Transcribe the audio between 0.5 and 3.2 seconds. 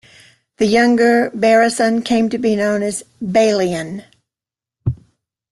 The younger Barisan came to be known as